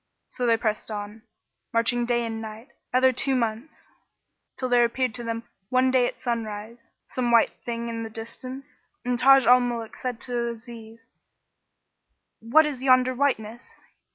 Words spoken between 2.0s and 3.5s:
day and night, other two